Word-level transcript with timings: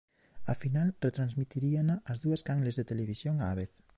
A 0.51 0.53
final 0.61 0.87
retransmitiríana 1.05 1.95
as 2.11 2.17
dúas 2.23 2.43
canles 2.47 2.77
de 2.77 2.87
televisión 2.91 3.35
á 3.47 3.49
vez. 3.59 3.71